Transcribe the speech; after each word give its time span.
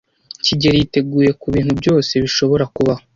kigeli 0.45 0.77
yiteguye 0.79 1.31
kubintu 1.41 1.71
byose 1.79 2.11
bishobora 2.23 2.65
kubaho. 2.75 3.01